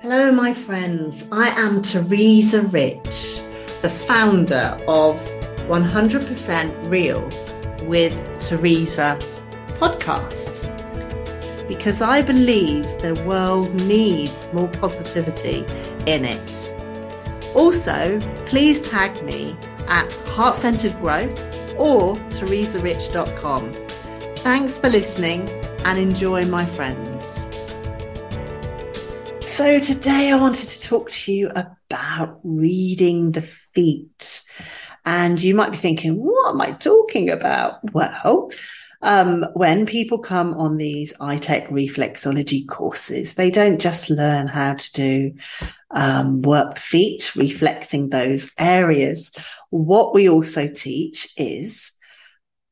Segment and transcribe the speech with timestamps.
[0.00, 1.26] Hello, my friends.
[1.32, 3.42] I am Teresa Rich,
[3.82, 5.16] the founder of
[5.66, 7.28] 100% Real
[7.88, 9.18] with Teresa
[9.80, 10.68] podcast.
[11.66, 15.64] Because I believe the world needs more positivity
[16.06, 17.56] in it.
[17.56, 19.56] Also, please tag me
[19.88, 21.36] at Heart Centered Growth
[21.76, 23.72] or teresarich.com.
[24.44, 25.48] Thanks for listening
[25.84, 27.47] and enjoy, my friends.
[29.58, 34.44] So, today I wanted to talk to you about reading the feet.
[35.04, 37.80] And you might be thinking, what am I talking about?
[37.92, 38.52] Well,
[39.02, 44.92] um, when people come on these ITEC reflexology courses, they don't just learn how to
[44.92, 45.34] do
[45.90, 49.32] um, work feet, reflexing those areas.
[49.70, 51.90] What we also teach is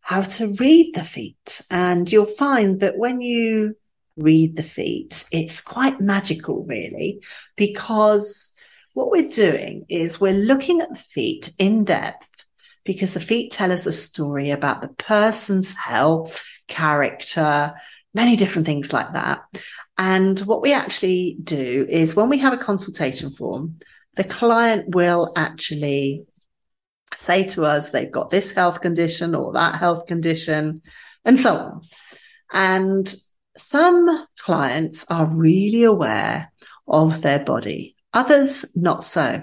[0.00, 1.62] how to read the feet.
[1.70, 3.74] And you'll find that when you
[4.16, 5.24] read the feet.
[5.32, 7.22] It's quite magical, really,
[7.56, 8.52] because
[8.92, 12.28] what we're doing is we're looking at the feet in depth
[12.84, 17.74] because the feet tell us a story about the person's health, character,
[18.12, 19.42] many different things like that.
[19.98, 23.78] And what we actually do is when we have a consultation form,
[24.16, 26.24] the client will actually
[27.16, 30.82] say to us they've got this health condition or that health condition
[31.24, 31.82] and so on.
[32.52, 33.14] And
[33.56, 36.52] some clients are really aware
[36.86, 39.42] of their body, others not so.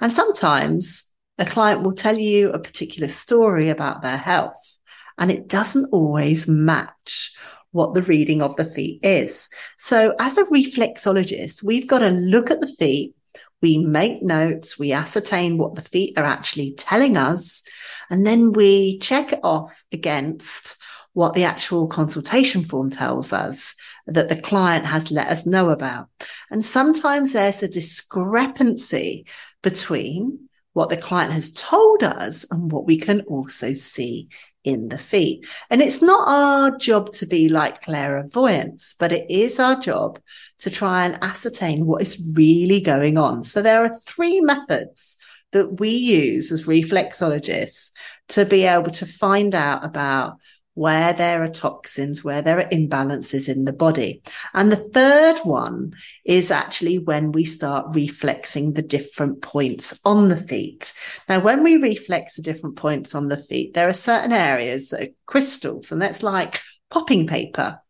[0.00, 4.78] And sometimes a client will tell you a particular story about their health
[5.20, 7.32] and it doesn't always match
[7.72, 9.48] what the reading of the feet is.
[9.78, 13.14] So as a reflexologist, we've got to look at the feet.
[13.62, 14.78] We make notes.
[14.78, 17.62] We ascertain what the feet are actually telling us.
[18.08, 20.76] And then we check it off against
[21.12, 23.74] what the actual consultation form tells us
[24.06, 26.08] that the client has let us know about.
[26.50, 29.26] And sometimes there's a discrepancy
[29.62, 34.28] between what the client has told us and what we can also see
[34.62, 35.46] in the feet.
[35.68, 40.20] And it's not our job to be like clairvoyance, but it is our job
[40.58, 43.42] to try and ascertain what is really going on.
[43.42, 45.16] So there are three methods
[45.52, 47.90] that we use as reflexologists
[48.28, 50.36] to be able to find out about
[50.74, 54.22] where there are toxins, where there are imbalances in the body.
[54.54, 55.94] And the third one
[56.24, 60.92] is actually when we start reflexing the different points on the feet.
[61.28, 65.02] Now, when we reflex the different points on the feet, there are certain areas that
[65.02, 67.80] are crystals and that's like popping paper.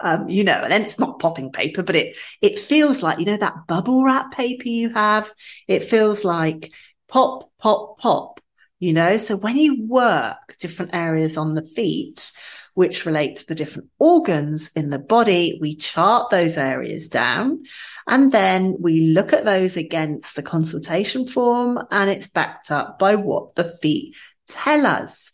[0.00, 3.24] Um, you know, and then it's not popping paper, but it, it feels like, you
[3.24, 5.32] know, that bubble wrap paper you have.
[5.66, 6.72] It feels like
[7.08, 8.39] pop, pop, pop
[8.80, 9.16] you know?
[9.18, 12.32] So when you work different areas on the feet
[12.74, 17.62] which relate to the different organs in the body we chart those areas down
[18.06, 23.14] and then we look at those against the consultation form and it's backed up by
[23.14, 24.14] what the feet
[24.50, 25.32] tell us.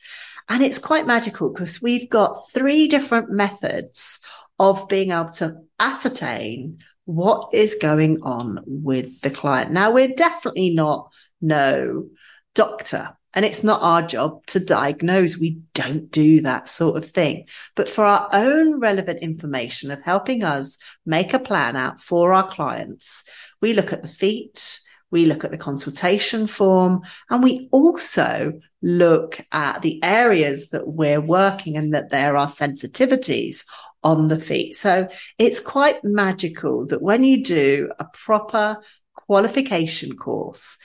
[0.49, 4.21] And it's quite magical because we've got three different methods
[4.59, 9.73] of being able to ascertain what is going on with the client.
[9.73, 12.07] Now we're definitely not no
[12.55, 15.37] doctor and it's not our job to diagnose.
[15.37, 17.45] We don't do that sort of thing.
[17.75, 22.49] But for our own relevant information of helping us make a plan out for our
[22.49, 23.25] clients,
[23.61, 24.81] we look at the feet,
[25.11, 31.21] we look at the consultation form, and we also look at the areas that we're
[31.21, 33.65] working and that there are sensitivities
[34.03, 34.77] on the feet.
[34.77, 35.09] So
[35.39, 38.79] it's quite magical that when you do a proper
[39.15, 40.79] qualification course,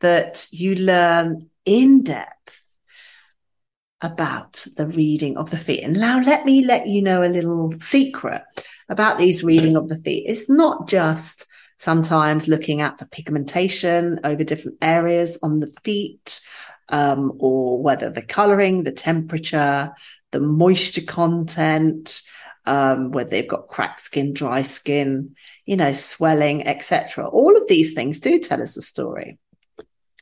[0.00, 2.62] that you learn in depth
[4.00, 5.82] about the reading of the feet.
[5.82, 8.42] And now let me let you know a little secret
[8.88, 10.24] about these reading of the feet.
[10.28, 11.46] It's not just
[11.78, 16.40] sometimes looking at the pigmentation over different areas on the feet,
[16.88, 19.92] um, or whether the coloring, the temperature,
[20.32, 22.22] the moisture content,
[22.66, 25.34] um, whether they've got cracked skin, dry skin,
[25.64, 27.26] you know, swelling, etc.
[27.28, 29.38] All of these things do tell us a story.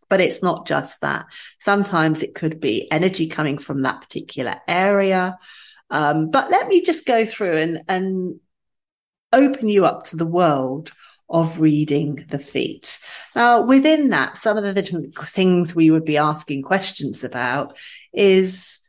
[0.09, 1.27] But it's not just that.
[1.61, 5.37] Sometimes it could be energy coming from that particular area.
[5.91, 8.41] Um, but let me just go through and, and
[9.33, 10.93] open you up to the world
[11.29, 12.99] of reading the feet.
[13.35, 17.79] Now, within that, some of the different things we would be asking questions about
[18.13, 18.81] is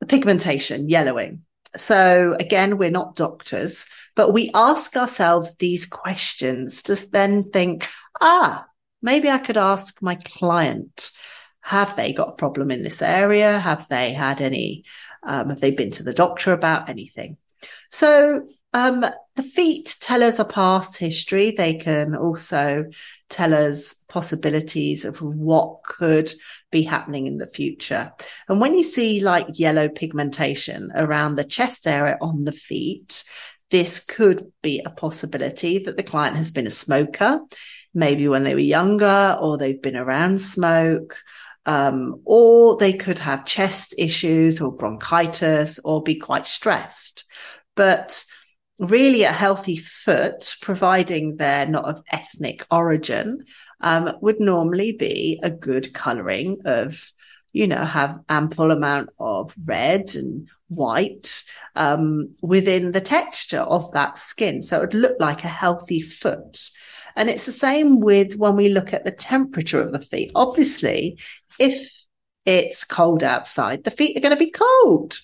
[0.00, 1.42] the pigmentation, yellowing.
[1.76, 7.88] So again, we're not doctors, but we ask ourselves these questions to then think,
[8.20, 8.66] ah,
[9.02, 11.10] maybe I could ask my client,
[11.60, 13.58] have they got a problem in this area?
[13.58, 14.84] Have they had any,
[15.22, 17.36] um, have they been to the doctor about anything?
[17.90, 19.04] So, um,
[19.36, 21.50] the feet tell us a past history.
[21.50, 22.86] They can also
[23.28, 26.32] tell us possibilities of what could
[26.70, 28.12] be happening in the future.
[28.48, 33.24] And when you see like yellow pigmentation around the chest area on the feet,
[33.70, 37.40] this could be a possibility that the client has been a smoker,
[37.94, 41.18] maybe when they were younger, or they've been around smoke,
[41.66, 47.24] um, or they could have chest issues or bronchitis or be quite stressed.
[47.76, 48.24] But
[48.78, 53.44] really a healthy foot, providing they're not of ethnic origin,
[53.80, 57.12] um, would normally be a good colouring of,
[57.52, 61.44] you know, have ample amount of red and white
[61.76, 64.62] um, within the texture of that skin.
[64.62, 66.70] So it would look like a healthy foot.
[67.16, 70.30] And it's the same with when we look at the temperature of the feet.
[70.34, 71.18] Obviously,
[71.58, 72.04] if
[72.44, 75.18] it's cold outside, the feet are going to be cold.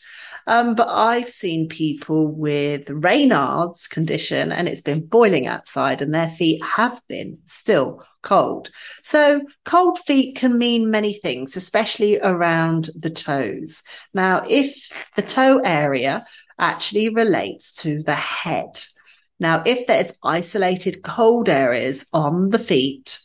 [0.46, 6.30] Um, but I've seen people with Raynaud's condition and it's been boiling outside and their
[6.30, 8.70] feet have been still cold.
[9.02, 13.82] So cold feet can mean many things, especially around the toes.
[14.14, 16.24] Now, if the toe area
[16.58, 18.80] actually relates to the head.
[19.40, 23.20] Now, if there's isolated cold areas on the feet,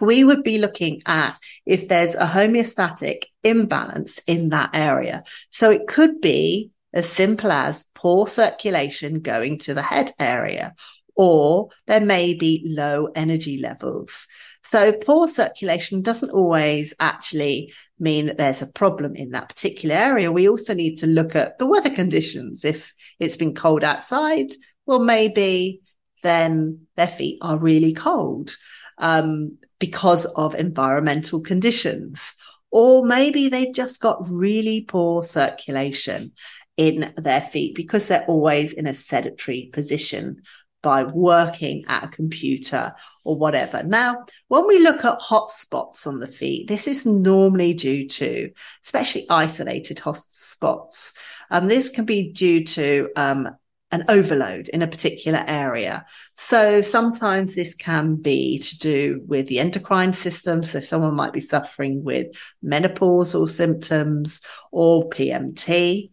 [0.00, 1.36] we would be looking at
[1.66, 5.24] if there's a homeostatic imbalance in that area.
[5.50, 10.74] So it could be as simple as poor circulation going to the head area,
[11.14, 14.26] or there may be low energy levels.
[14.64, 20.30] So poor circulation doesn't always actually mean that there's a problem in that particular area.
[20.30, 22.64] We also need to look at the weather conditions.
[22.64, 24.50] If it's been cold outside,
[24.88, 25.82] well, maybe
[26.22, 28.56] then their feet are really cold
[28.96, 32.32] um, because of environmental conditions.
[32.70, 36.32] Or maybe they've just got really poor circulation
[36.78, 40.42] in their feet because they're always in a sedentary position
[40.80, 42.94] by working at a computer
[43.24, 43.82] or whatever.
[43.82, 48.50] Now, when we look at hot spots on the feet, this is normally due to,
[48.84, 51.12] especially isolated hot spots.
[51.50, 53.50] Um, this can be due to um,
[53.90, 56.04] an overload in a particular area.
[56.36, 60.62] So sometimes this can be to do with the endocrine system.
[60.62, 62.26] So someone might be suffering with
[62.64, 64.40] menopausal symptoms
[64.70, 66.10] or PMT,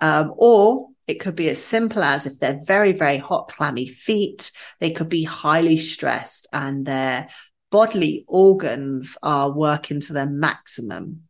[0.00, 4.50] um, or it could be as simple as if they're very, very hot, clammy feet,
[4.80, 7.28] they could be highly stressed and their
[7.70, 11.22] bodily organs are working to their maximum.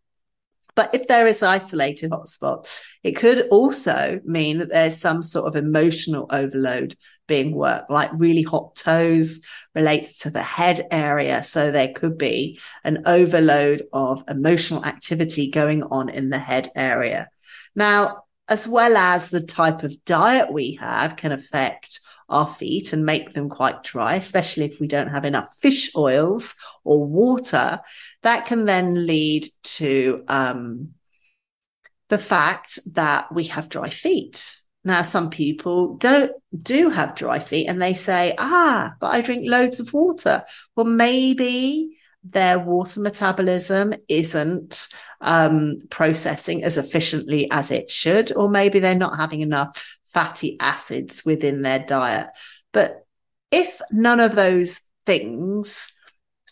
[0.74, 2.66] But if there is isolated hotspot,
[3.02, 6.96] it could also mean that there's some sort of emotional overload
[7.26, 9.40] being worked, like really hot toes
[9.74, 11.42] relates to the head area.
[11.42, 17.28] So there could be an overload of emotional activity going on in the head area.
[17.74, 22.00] Now, as well as the type of diet we have can affect
[22.32, 26.54] our feet and make them quite dry, especially if we don't have enough fish oils
[26.84, 27.80] or water.
[28.22, 29.46] That can then lead
[29.78, 30.94] to um,
[32.08, 34.56] the fact that we have dry feet.
[34.84, 39.44] Now, some people don't do have dry feet and they say, ah, but I drink
[39.46, 40.42] loads of water.
[40.74, 44.88] Well, maybe their water metabolism isn't
[45.20, 51.24] um, processing as efficiently as it should, or maybe they're not having enough fatty acids
[51.24, 52.28] within their diet.
[52.72, 53.06] But
[53.50, 55.92] if none of those things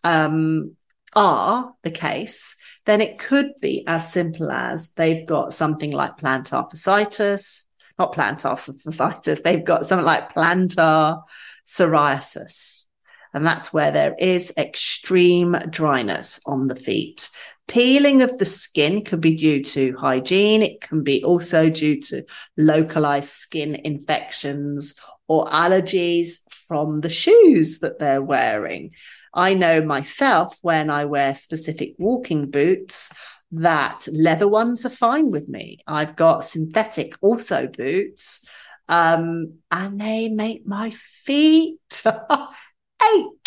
[0.05, 0.76] um,
[1.14, 6.71] are the case, then it could be as simple as they've got something like plantar
[6.71, 7.64] fasciitis,
[7.99, 11.23] not plantar fasciitis, they've got something like plantar
[11.67, 12.87] psoriasis.
[13.33, 17.29] And that's where there is extreme dryness on the feet.
[17.71, 20.61] Peeling of the skin can be due to hygiene.
[20.61, 22.25] It can be also due to
[22.57, 24.97] localized skin infections
[25.29, 28.91] or allergies from the shoes that they're wearing.
[29.33, 33.09] I know myself when I wear specific walking boots
[33.53, 35.79] that leather ones are fine with me.
[35.87, 38.45] I've got synthetic also boots,
[38.89, 40.91] um, and they make my
[41.25, 43.39] feet ache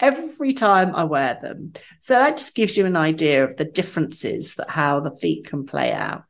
[0.00, 1.72] every time I wear them.
[2.00, 5.66] So that just gives you an idea of the differences that how the feet can
[5.66, 6.24] play out.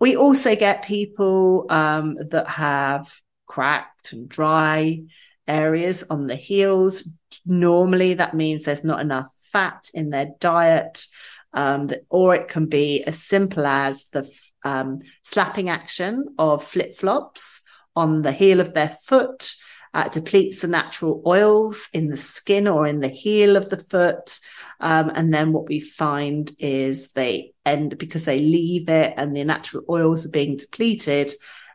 [0.00, 3.12] We also get people um, that have
[3.46, 5.00] cracked and dry
[5.46, 7.08] areas on the heels.
[7.46, 11.06] Normally, that means there's not enough fat in their diet,
[11.54, 14.30] um, or it can be as simple as the
[14.64, 17.62] um, slapping action of flip flops
[17.96, 19.54] on the heel of their foot
[19.98, 24.38] uh, depletes the natural oils in the skin or in the heel of the foot.
[24.78, 29.42] Um, and then what we find is they end because they leave it and the
[29.42, 31.32] natural oils are being depleted.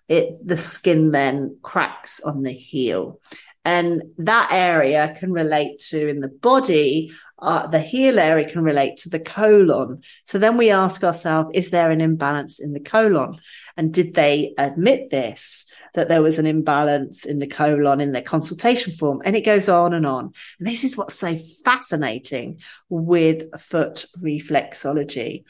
[0.08, 3.20] it the skin then cracks on the heel.
[3.66, 7.12] And that area can relate to in the body,
[7.44, 10.02] uh, the heel area can relate to the colon.
[10.24, 13.38] So then we ask ourselves, is there an imbalance in the colon?
[13.76, 18.22] And did they admit this, that there was an imbalance in the colon in their
[18.22, 19.22] consultation form?
[19.26, 20.32] And it goes on and on.
[20.58, 25.44] And this is what's so fascinating with foot reflexology.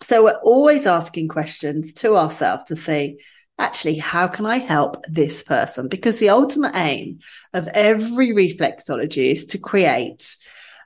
[0.00, 3.18] So we're always asking questions to ourselves to say,
[3.58, 5.88] actually, how can I help this person?
[5.88, 7.18] Because the ultimate aim
[7.52, 10.36] of every reflexology is to create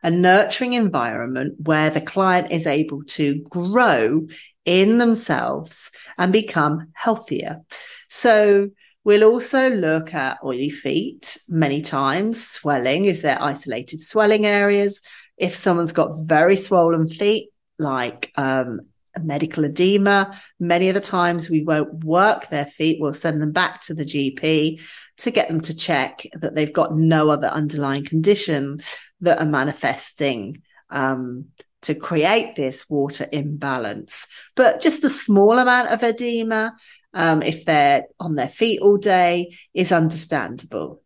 [0.03, 4.27] a nurturing environment where the client is able to grow
[4.65, 7.61] in themselves and become healthier.
[8.09, 8.71] So
[9.05, 13.05] we'll also look at oily feet many times, swelling.
[13.07, 15.03] Is there isolated swelling areas?
[15.37, 18.81] If someone's got very swollen feet, like um,
[19.23, 20.35] medical edema.
[20.59, 22.99] Many of the times we won't work their feet.
[23.01, 24.81] We'll send them back to the GP
[25.19, 28.79] to get them to check that they've got no other underlying condition
[29.21, 31.47] that are manifesting um,
[31.83, 34.27] to create this water imbalance.
[34.57, 36.75] But just a small amount of edema,
[37.15, 41.03] um, if they're on their feet all day, is understandable.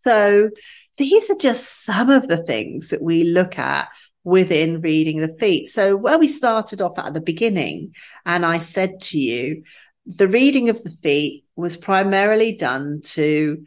[0.00, 0.50] So
[0.96, 3.88] these are just some of the things that we look at
[4.24, 5.68] within reading the feet.
[5.68, 7.94] So where we started off at the beginning,
[8.26, 9.62] and I said to you,
[10.06, 13.64] the reading of the feet was primarily done to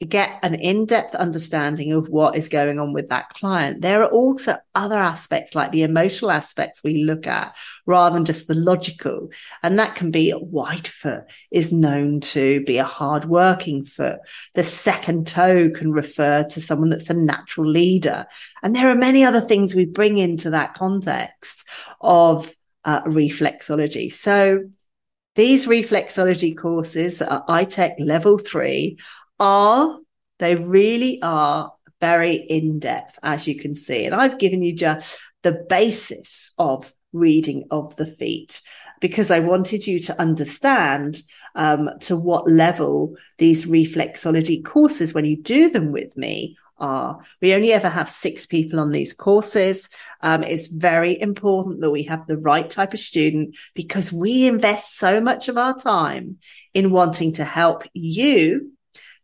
[0.00, 3.80] get an in-depth understanding of what is going on with that client.
[3.80, 8.48] There are also other aspects like the emotional aspects we look at rather than just
[8.48, 9.30] the logical.
[9.62, 14.18] And that can be a white foot is known to be a hard working foot.
[14.54, 18.26] The second toe can refer to someone that's a natural leader.
[18.62, 21.66] And there are many other things we bring into that context
[22.00, 22.52] of
[22.84, 24.12] uh, reflexology.
[24.12, 24.64] So
[25.36, 28.98] these reflexology courses at ITEC level three
[29.38, 29.98] are,
[30.38, 34.04] they really are very in depth, as you can see.
[34.04, 38.60] And I've given you just the basis of reading of the feet
[39.00, 41.22] because I wanted you to understand
[41.54, 47.20] um, to what level these reflexology courses, when you do them with me, are.
[47.40, 49.88] We only ever have six people on these courses.
[50.20, 54.96] Um, it's very important that we have the right type of student because we invest
[54.96, 56.38] so much of our time
[56.72, 58.72] in wanting to help you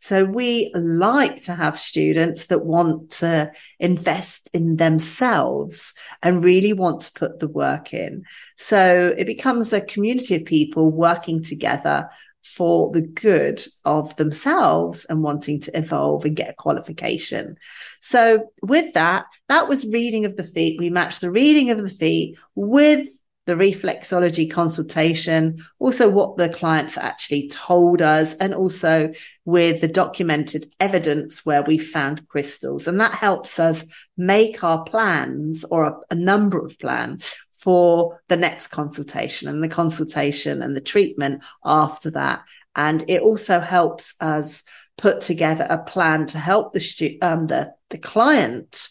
[0.00, 5.92] so we like to have students that want to invest in themselves
[6.22, 8.24] and really want to put the work in.
[8.56, 12.08] So it becomes a community of people working together
[12.42, 17.56] for the good of themselves and wanting to evolve and get a qualification.
[18.00, 20.78] So with that, that was reading of the feet.
[20.78, 23.06] We matched the reading of the feet with
[23.50, 29.10] the reflexology consultation, also what the clients actually told us, and also
[29.44, 32.86] with the documented evidence where we found crystals.
[32.86, 33.84] And that helps us
[34.16, 39.68] make our plans or a, a number of plans for the next consultation and the
[39.68, 42.42] consultation and the treatment after that.
[42.76, 44.62] And it also helps us
[44.96, 48.90] put together a plan to help the stu- um, the, the client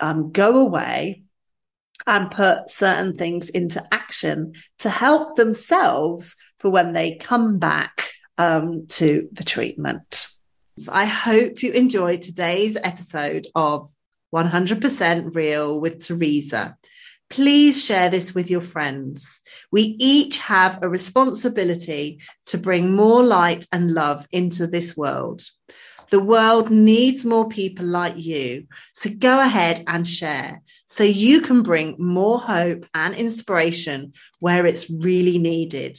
[0.00, 1.22] um, go away
[2.06, 8.86] and put certain things into action to help themselves for when they come back um,
[8.88, 10.28] to the treatment.
[10.78, 13.88] So I hope you enjoyed today's episode of
[14.34, 16.76] 100% Real with Teresa.
[17.28, 19.40] Please share this with your friends.
[19.72, 25.42] We each have a responsibility to bring more light and love into this world.
[26.10, 28.66] The world needs more people like you.
[28.92, 34.88] So go ahead and share so you can bring more hope and inspiration where it's
[34.88, 35.98] really needed.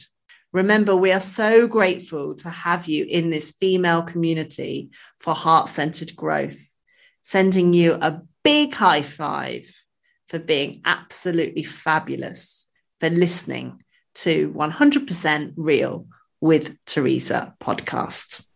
[0.52, 6.16] Remember, we are so grateful to have you in this female community for heart centered
[6.16, 6.58] growth.
[7.22, 9.70] Sending you a big high five
[10.28, 12.66] for being absolutely fabulous,
[13.00, 13.82] for listening
[14.14, 16.06] to 100% Real
[16.40, 18.46] with Teresa podcast.